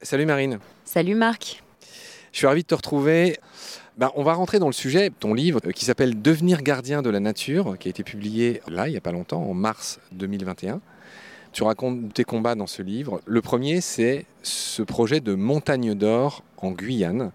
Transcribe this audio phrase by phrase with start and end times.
[0.00, 0.58] Salut Marine.
[0.84, 1.62] Salut Marc.
[2.32, 3.38] Je suis ravi de te retrouver.
[3.96, 5.10] Ben, on va rentrer dans le sujet.
[5.10, 8.88] Ton livre euh, qui s'appelle Devenir gardien de la nature, qui a été publié là,
[8.88, 10.80] il n'y a pas longtemps, en mars 2021.
[11.52, 13.22] Tu racontes tes combats dans ce livre.
[13.24, 17.30] Le premier, c'est ce projet de montagne d'or en Guyane.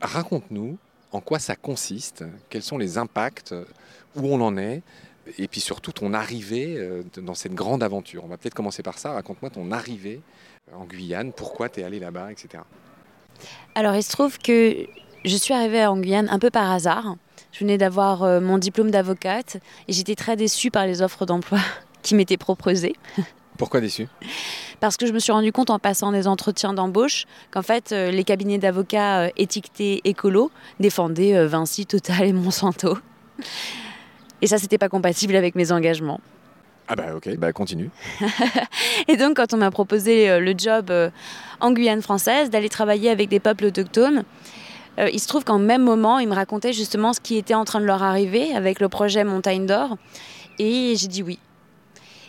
[0.00, 0.78] Raconte-nous
[1.10, 3.54] en quoi ça consiste, quels sont les impacts,
[4.16, 4.82] où on en est,
[5.38, 8.24] et puis surtout ton arrivée euh, dans cette grande aventure.
[8.24, 9.12] On va peut-être commencer par ça.
[9.12, 10.20] Raconte-moi ton arrivée
[10.74, 12.62] en Guyane, pourquoi tu es allé là-bas, etc.
[13.74, 14.86] Alors il se trouve que
[15.24, 17.16] je suis arrivée en Guyane un peu par hasard.
[17.52, 19.58] Je venais d'avoir euh, mon diplôme d'avocate
[19.88, 21.58] et j'étais très déçue par les offres d'emploi
[22.02, 22.94] qui m'étaient proposées.
[23.58, 24.08] Pourquoi déçue?
[24.80, 28.10] Parce que je me suis rendu compte en passant des entretiens d'embauche qu'en fait euh,
[28.10, 32.96] les cabinets d'avocats étiquetés écolo défendaient Vinci, Total et Monsanto.
[34.42, 36.20] Et ça, c'était pas compatible avec mes engagements.
[36.88, 37.90] Ah bah ok, bah continue.
[39.08, 41.10] et donc quand on m'a proposé euh, le job euh,
[41.60, 44.24] en Guyane française, d'aller travailler avec des peuples autochtones,
[44.98, 47.64] euh, il se trouve qu'en même moment, ils me racontaient justement ce qui était en
[47.64, 49.96] train de leur arriver avec le projet Montagne d'Or.
[50.58, 51.38] Et j'ai dit oui.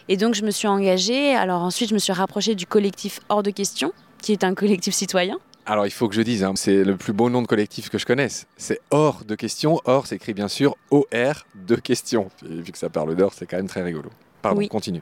[0.08, 1.36] Et donc je me suis engagée.
[1.36, 4.94] Alors ensuite, je me suis rapprochée du collectif Hors de question, qui est un collectif
[4.94, 5.40] citoyen.
[5.66, 7.98] Alors il faut que je dise, hein, c'est le plus beau nom de collectif que
[7.98, 8.48] je connaisse.
[8.58, 9.80] C'est hors de question.
[9.86, 12.30] Or s'écrit bien sûr O-R de question.
[12.42, 14.10] vu que ça parle d'or, c'est quand même très rigolo.
[14.42, 15.02] Pardon, continue.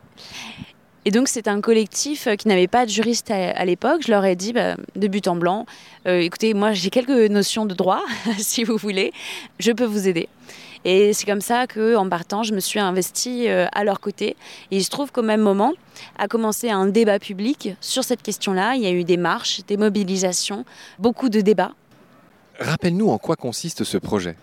[1.04, 4.02] Et donc c'est un collectif euh, qui n'avait pas de juriste à, l'époque.
[4.06, 5.66] Je leur ai dit, bah, de but en blanc,
[6.08, 8.04] euh, écoutez, moi j'ai quelques notions de droit,
[8.38, 9.12] si vous voulez,
[9.60, 10.30] je peux vous aider.
[10.84, 14.36] Et c'est comme ça qu'en partant, je me suis investie euh, à leur côté.
[14.72, 15.74] Et il se trouve qu'au même moment,
[16.18, 18.76] a commencé un débat public sur cette question-là.
[18.76, 20.66] Il y a eu des marches, des mobilisations,
[21.00, 21.74] beaucoup de débats.
[22.60, 24.36] Rappelle-nous en quoi consiste ce projet.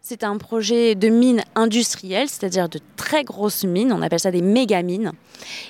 [0.00, 4.40] C'est un projet de mine industrielle, c'est-à-dire de très grosses mines, on appelle ça des
[4.40, 5.10] méga mines.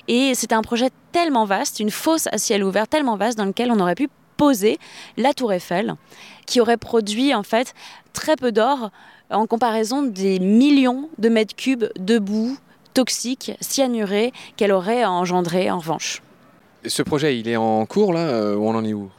[0.09, 3.71] Et c'est un projet tellement vaste, une fosse à ciel ouvert tellement vaste dans lequel
[3.73, 4.79] on aurait pu poser
[5.17, 5.95] la tour Eiffel,
[6.47, 7.75] qui aurait produit en fait
[8.13, 8.91] très peu d'or
[9.31, 12.57] en comparaison des millions de mètres cubes de boue
[12.95, 16.23] toxique, cyanurée qu'elle aurait engendré en revanche.
[16.87, 19.11] ce projet, il est en cours là euh, ou on en est où?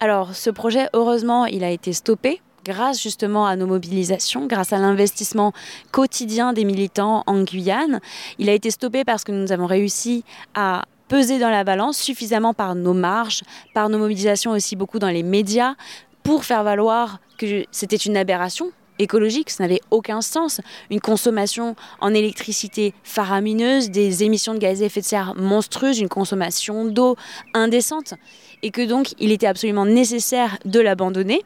[0.00, 4.78] Alors ce projet, heureusement, il a été stoppé grâce justement à nos mobilisations, grâce à
[4.78, 5.52] l'investissement
[5.90, 8.00] quotidien des militants en Guyane.
[8.38, 10.22] Il a été stoppé parce que nous avons réussi
[10.54, 13.42] à peser dans la balance suffisamment par nos marges,
[13.74, 15.74] par nos mobilisations aussi beaucoup dans les médias,
[16.22, 20.60] pour faire valoir que c'était une aberration écologique, ça n'avait aucun sens.
[20.90, 26.08] Une consommation en électricité faramineuse, des émissions de gaz à effet de serre monstrueuses, une
[26.08, 27.16] consommation d'eau
[27.54, 28.14] indécente,
[28.62, 31.42] et que donc il était absolument nécessaire de l'abandonner.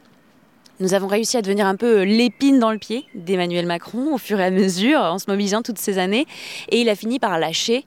[0.81, 4.41] Nous avons réussi à devenir un peu l'épine dans le pied d'Emmanuel Macron au fur
[4.41, 6.27] et à mesure, en se mobilisant toutes ces années,
[6.71, 7.85] et il a fini par lâcher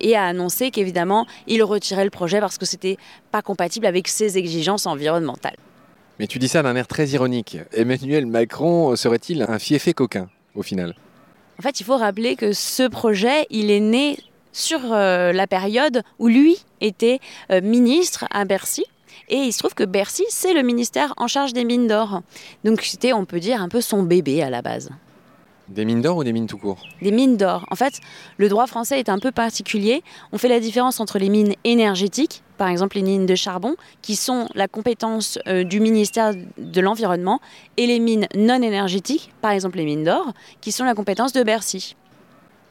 [0.00, 2.96] et a annoncé qu'évidemment il retirait le projet parce que c'était
[3.30, 5.56] pas compatible avec ses exigences environnementales.
[6.18, 7.58] Mais tu dis ça d'un air très ironique.
[7.72, 10.94] Emmanuel Macron serait-il un fiefé coquin au final?
[11.58, 14.18] En fait, il faut rappeler que ce projet, il est né
[14.52, 17.20] sur euh, la période où lui était
[17.50, 18.84] euh, ministre à Bercy.
[19.28, 22.22] Et il se trouve que Bercy, c'est le ministère en charge des mines d'or.
[22.64, 24.90] Donc c'était, on peut dire, un peu son bébé à la base.
[25.68, 27.66] Des mines d'or ou des mines tout court Des mines d'or.
[27.70, 28.00] En fait,
[28.38, 30.02] le droit français est un peu particulier.
[30.32, 34.16] On fait la différence entre les mines énergétiques, par exemple les mines de charbon, qui
[34.16, 37.40] sont la compétence euh, du ministère de l'Environnement,
[37.76, 41.42] et les mines non énergétiques, par exemple les mines d'or, qui sont la compétence de
[41.42, 41.96] Bercy.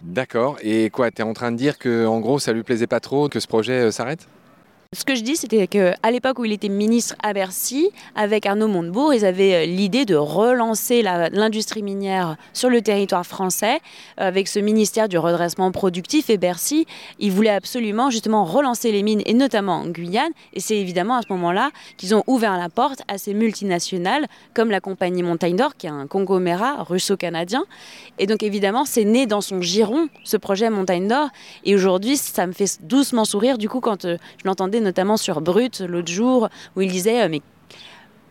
[0.01, 0.57] D'accord.
[0.61, 2.99] Et quoi, tu es en train de dire que en gros ça lui plaisait pas
[2.99, 4.27] trop que ce projet euh, s'arrête?
[4.93, 8.69] Ce que je dis, c'était qu'à l'époque où il était ministre à Bercy, avec Arnaud
[8.69, 13.79] Montebourg, ils avaient euh, l'idée de relancer l'industrie minière sur le territoire français,
[14.19, 16.29] euh, avec ce ministère du redressement productif.
[16.29, 16.85] Et Bercy,
[17.19, 20.31] ils voulaient absolument justement relancer les mines, et notamment en Guyane.
[20.53, 24.71] Et c'est évidemment à ce moment-là qu'ils ont ouvert la porte à ces multinationales, comme
[24.71, 27.65] la compagnie Montagne d'Or, qui est un conglomérat russo-canadien.
[28.19, 31.27] Et donc évidemment, c'est né dans son giron, ce projet Montagne d'Or.
[31.65, 35.41] Et aujourd'hui, ça me fait doucement sourire, du coup, quand euh, je l'entendais notamment sur
[35.41, 37.41] Brut l'autre jour, où il disait euh, Mais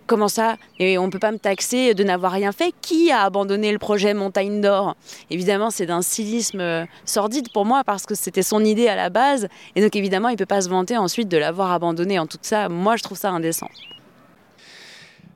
[0.07, 0.57] comment ça?
[0.79, 2.73] Et on ne peut pas me taxer de n'avoir rien fait?
[2.81, 4.97] Qui a abandonné le projet Montagne d'Or?
[5.31, 9.11] Évidemment, c'est d'un cynisme euh, sordide pour moi parce que c'était son idée à la
[9.11, 9.49] base.
[9.75, 12.39] Et donc, évidemment, il ne peut pas se vanter ensuite de l'avoir abandonné en tout
[12.41, 12.69] ça.
[12.69, 13.69] Moi, je trouve ça indécent.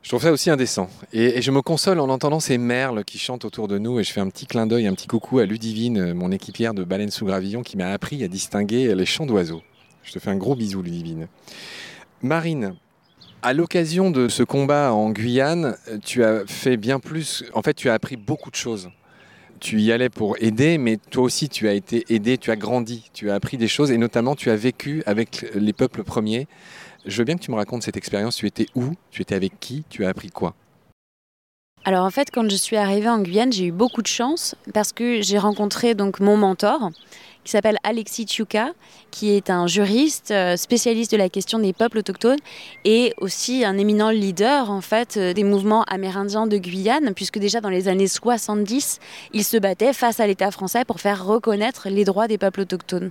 [0.03, 0.89] Je trouve ça aussi indécent.
[1.13, 4.01] Et, je me console en entendant ces merles qui chantent autour de nous.
[4.01, 6.85] Et je fais un petit clin d'œil, un petit coucou à Ludivine, mon équipière de
[6.85, 9.63] Baleine sous Gravillon, qui m'a appris à distinguer les chants d'oiseaux.
[10.11, 11.29] Je te fais un gros bisou, Ludivine.
[12.21, 12.75] Marine,
[13.43, 17.45] à l'occasion de ce combat en Guyane, tu as fait bien plus.
[17.55, 18.91] En fait, tu as appris beaucoup de choses.
[19.61, 23.11] tu y allais pour aider, mais toi aussi tu as été aidé, tu as grandi,
[23.13, 26.49] tu as appris des choses et notamment tu as vécu avec les peuples premiers.
[27.07, 28.37] Je veux bien que tu me racontes cette expérience.
[28.37, 28.93] Tu étais où?
[29.11, 29.85] Tu étais avec qui?
[29.89, 30.55] Tu as appris quoi?
[31.85, 34.93] Alors en fait, quand je suis arrivée en Guyane, j'ai eu beaucoup de chance parce
[34.93, 36.91] que j'ai rencontré donc mon mentor,
[37.45, 38.73] qui s'appelle Alexis Tchouka,
[39.11, 42.39] qui est un juriste euh, spécialiste de la question des peuples autochtones
[42.85, 47.61] et aussi un éminent leader en fait euh, des mouvements amérindiens de Guyane, puisque déjà
[47.61, 48.99] dans les années 70,
[49.33, 53.11] il se battait face à l'État français pour faire reconnaître les droits des peuples autochtones.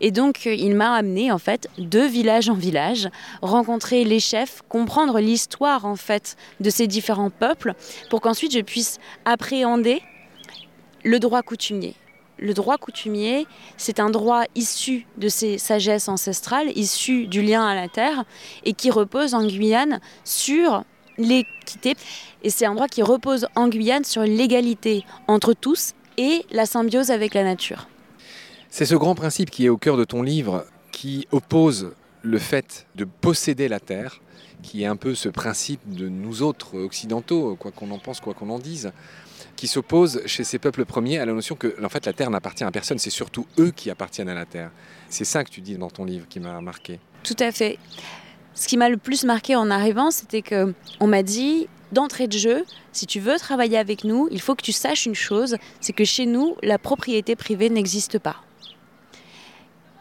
[0.00, 3.08] Et donc euh, il m'a amené en fait de village en village,
[3.42, 7.74] rencontrer les chefs, comprendre l'histoire en fait de ces différents peuples,
[8.08, 10.00] pour qu'ensuite je puisse appréhender
[11.04, 11.94] le droit coutumier
[12.38, 13.46] le droit coutumier,
[13.76, 18.24] c'est un droit issu de ces sagesses ancestrales, issu du lien à la terre,
[18.64, 20.84] et qui repose en Guyane sur
[21.18, 21.94] l'équité.
[22.42, 27.10] Et c'est un droit qui repose en Guyane sur l'égalité entre tous et la symbiose
[27.10, 27.88] avec la nature.
[28.70, 31.92] C'est ce grand principe qui est au cœur de ton livre, qui oppose
[32.28, 34.20] le fait de posséder la terre,
[34.62, 38.34] qui est un peu ce principe de nous autres occidentaux, quoi qu'on en pense, quoi
[38.34, 38.92] qu'on en dise,
[39.56, 42.64] qui s'oppose chez ces peuples premiers à la notion que en fait, la terre n'appartient
[42.64, 44.70] à personne, c'est surtout eux qui appartiennent à la terre.
[45.08, 47.00] C'est ça que tu dis dans ton livre qui m'a marqué.
[47.22, 47.78] Tout à fait.
[48.54, 52.36] Ce qui m'a le plus marqué en arrivant, c'était que on m'a dit d'entrée de
[52.36, 55.94] jeu, si tu veux travailler avec nous, il faut que tu saches une chose, c'est
[55.94, 58.42] que chez nous, la propriété privée n'existe pas.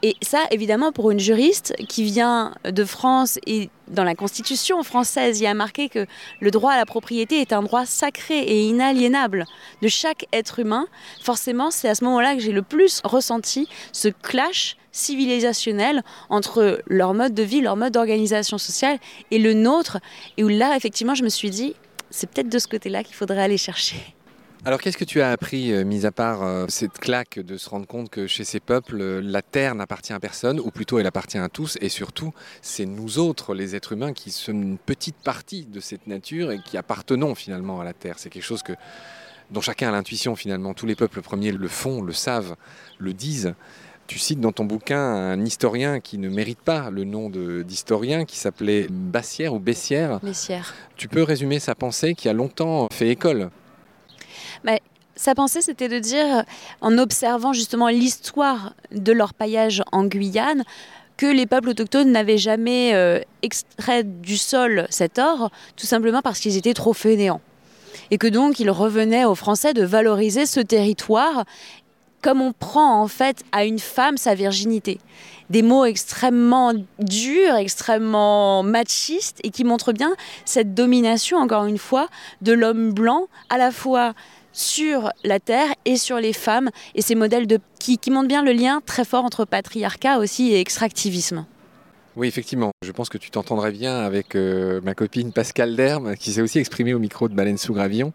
[0.04, 5.40] Et ça, évidemment, pour une juriste qui vient de France et dans la Constitution française,
[5.40, 6.06] il y a marqué que
[6.40, 9.46] le droit à la propriété est un droit sacré et inaliénable
[9.82, 10.86] de chaque être humain.
[11.24, 17.16] Forcément, c'est à ce moment-là que j'ai le plus ressenti ce clash civilisationnel entre leur
[17.16, 19.00] mode de vie, leur mode d'organisation sociale
[19.32, 19.98] et le nôtre.
[20.38, 21.76] Et où là, effectivement, je me suis dit,
[22.12, 24.17] c'est peut-être de ce côté-là qu'il faudrait aller chercher.
[24.65, 27.69] Alors qu'est-ce que tu as appris, euh, mis à part euh, cette claque de se
[27.69, 31.06] rendre compte que chez ces peuples, euh, la terre n'appartient à personne, ou plutôt elle
[31.06, 35.15] appartient à tous, et surtout c'est nous autres, les êtres humains, qui sommes une petite
[35.18, 38.15] partie de cette nature et qui appartenons finalement à la terre.
[38.18, 38.74] C'est quelque chose que,
[39.51, 40.74] dont chacun a l'intuition finalement.
[40.74, 42.56] Tous les peuples premiers le font, le savent,
[42.98, 43.54] le disent.
[44.07, 48.38] Tu cites dans ton bouquin un historien qui ne mérite pas le nom d'historien, qui
[48.38, 50.19] s'appelait Bassière ou Bessière.
[50.21, 50.74] Bessière.
[50.95, 53.50] Tu peux résumer sa pensée qui a longtemps fait école?
[54.63, 54.77] Bah,
[55.15, 56.44] sa pensée, c'était de dire,
[56.81, 60.63] en observant justement l'histoire de leur paillage en Guyane,
[61.18, 66.39] que les peuples autochtones n'avaient jamais euh, extrait du sol cet or, tout simplement parce
[66.39, 67.42] qu'ils étaient trop fainéants.
[68.12, 71.45] Et que donc il revenait aux Français de valoriser ce territoire
[72.21, 75.00] comme on prend en fait à une femme sa virginité.
[75.50, 80.13] Des mots extrêmement durs, extrêmement machistes et qui montrent bien
[80.44, 82.09] cette domination, encore une fois,
[82.42, 84.13] de l'homme blanc, à la fois
[84.57, 88.54] sur la terre et sur les femmes, et ces modèles de, qui, montrent bien le
[88.54, 91.45] lien très fort entre patriarcat aussi et extractivisme.
[92.15, 92.71] Oui, effectivement.
[92.83, 96.57] Je pense que tu t'entendrais bien avec euh, ma copine Pascal Derme, qui s'est aussi
[96.57, 98.13] exprimée au micro de Baleine sous Gravillon,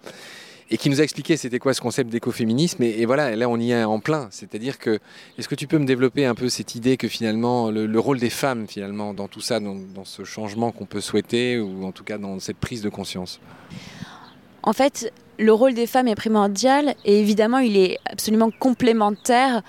[0.73, 2.83] et qui nous a expliqué c'était quoi ce concept d'écoféminisme.
[2.83, 4.27] Et, voilà, là on y est en plein.
[4.33, 4.99] C'est-à-dire que,
[5.39, 8.31] est-ce que tu peux me développer un peu cette idée que finalement, le, rôle des
[8.31, 12.19] femmes, finalement, dans tout ça, dans ce changement qu'on peut souhaiter, ou en tout cas
[12.19, 13.39] dans cette prise de conscience?
[14.63, 19.63] En fait, le rôle des femmes est primordial et évidemment il est absolument complémentaire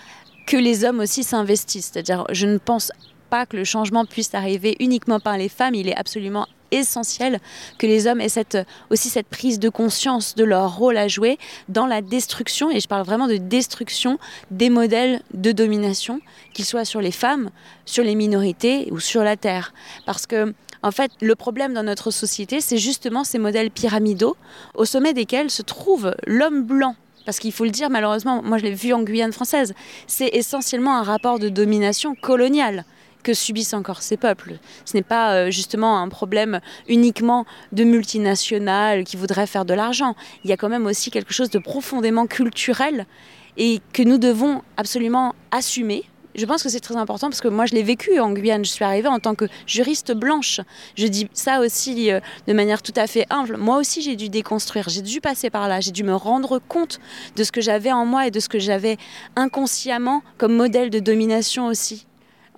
[0.45, 1.91] que les hommes aussi s'investissent.
[1.93, 2.91] C'est-à-dire je ne pense
[3.29, 7.39] pas que le changement puisse arriver uniquement par les femmes, il est absolument essentiel
[7.77, 11.37] que les hommes aient aussi cette prise de conscience de leur rôle à jouer
[11.69, 14.17] dans la destruction, et je parle vraiment de destruction
[14.51, 16.19] des modèles de domination,
[16.53, 17.49] qu'ils soient sur les femmes,
[17.85, 19.73] sur les minorités ou sur la terre.
[20.05, 24.35] Parce que en fait, le problème dans notre société, c'est justement ces modèles pyramidaux
[24.75, 26.95] au sommet desquels se trouve l'homme blanc.
[27.25, 29.73] Parce qu'il faut le dire, malheureusement, moi je l'ai vu en Guyane française,
[30.07, 32.83] c'est essentiellement un rapport de domination coloniale
[33.23, 34.59] que subissent encore ces peuples.
[34.83, 36.59] Ce n'est pas euh, justement un problème
[36.89, 40.15] uniquement de multinationales qui voudraient faire de l'argent.
[40.43, 43.07] Il y a quand même aussi quelque chose de profondément culturel
[43.55, 46.03] et que nous devons absolument assumer
[46.35, 48.65] je pense que c'est très important parce que moi je l'ai vécu en Guyane.
[48.65, 50.61] Je suis arrivée en tant que juriste blanche.
[50.97, 53.57] Je dis ça aussi euh, de manière tout à fait humble.
[53.57, 56.99] Moi aussi j'ai dû déconstruire, j'ai dû passer par là, j'ai dû me rendre compte
[57.35, 58.97] de ce que j'avais en moi et de ce que j'avais
[59.35, 62.07] inconsciemment comme modèle de domination aussi.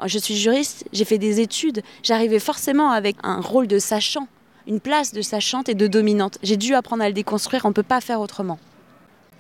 [0.06, 4.28] Je suis juriste, j'ai fait des études, j'arrivais forcément avec un rôle de sachant,
[4.68, 6.38] une place de sachante et de dominante.
[6.44, 8.60] J'ai dû apprendre à le déconstruire, on ne peut pas faire autrement.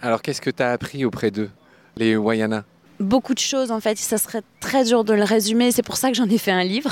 [0.01, 1.49] Alors qu'est-ce que tu as appris auprès d'eux,
[1.97, 2.63] les Wayana?
[2.99, 3.97] Beaucoup de choses en fait.
[3.97, 5.71] Ça serait très dur de le résumer.
[5.71, 6.91] C'est pour ça que j'en ai fait un livre.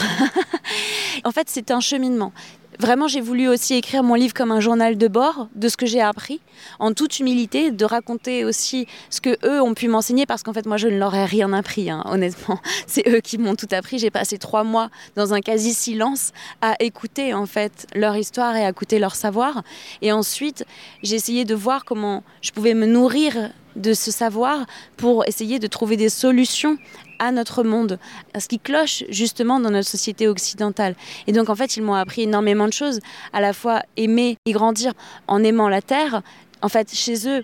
[1.23, 2.33] en fait, c'est un cheminement.
[2.79, 5.85] Vraiment, j'ai voulu aussi écrire mon livre comme un journal de bord de ce que
[5.85, 6.41] j'ai appris,
[6.79, 10.65] en toute humilité, de raconter aussi ce que eux ont pu m'enseigner, parce qu'en fait,
[10.65, 12.59] moi, je ne leur ai rien appris, hein, honnêtement.
[12.87, 13.99] C'est eux qui m'ont tout appris.
[13.99, 16.31] J'ai passé trois mois dans un quasi-silence
[16.61, 19.63] à écouter, en fait, leur histoire et à écouter leur savoir.
[20.01, 20.65] Et ensuite,
[21.03, 24.65] j'ai essayé de voir comment je pouvais me nourrir de ce savoir
[24.97, 26.77] pour essayer de trouver des solutions
[27.19, 27.99] à notre monde,
[28.33, 30.95] à ce qui cloche justement dans notre société occidentale.
[31.27, 32.99] Et donc en fait, ils m'ont appris énormément de choses,
[33.31, 34.93] à la fois aimer et grandir
[35.27, 36.21] en aimant la terre.
[36.61, 37.43] En fait, chez eux,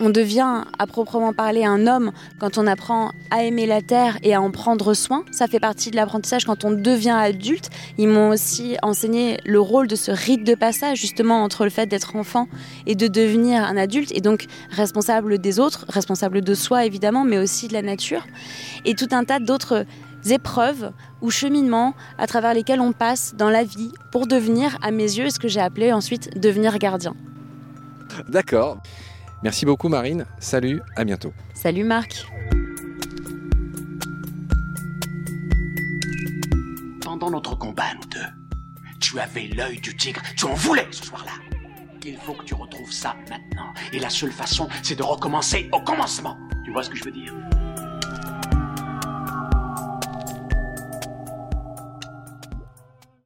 [0.00, 4.34] on devient à proprement parler un homme quand on apprend à aimer la terre et
[4.34, 5.24] à en prendre soin.
[5.30, 7.70] Ça fait partie de l'apprentissage quand on devient adulte.
[7.98, 11.86] Ils m'ont aussi enseigné le rôle de ce rite de passage justement entre le fait
[11.86, 12.48] d'être enfant
[12.86, 17.38] et de devenir un adulte et donc responsable des autres, responsable de soi évidemment, mais
[17.38, 18.26] aussi de la nature.
[18.84, 19.84] Et tout un tas d'autres
[20.30, 25.02] épreuves ou cheminements à travers lesquels on passe dans la vie pour devenir, à mes
[25.02, 27.14] yeux, ce que j'ai appelé ensuite devenir gardien.
[28.28, 28.78] D'accord.
[29.42, 30.26] Merci beaucoup Marine.
[30.38, 31.32] Salut, à bientôt.
[31.54, 32.26] Salut Marc.
[37.00, 40.20] Pendant notre combat, nous deux, tu avais l'œil du tigre.
[40.36, 41.32] Tu en voulais ce soir-là.
[42.04, 43.72] Il faut que tu retrouves ça maintenant.
[43.92, 46.38] Et la seule façon, c'est de recommencer au commencement.
[46.64, 47.34] Tu vois ce que je veux dire?